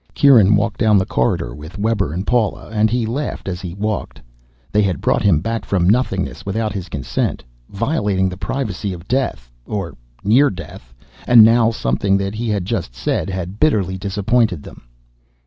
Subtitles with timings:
[0.15, 4.19] Kieran walked down the corridor with Webber and Paula and he laughed as he walked.
[4.71, 9.51] They had brought him back from nothingness without his consent, violating the privacy of death
[9.63, 10.91] or near death,
[11.27, 14.81] and now something that he had just said had bitterly disappointed them.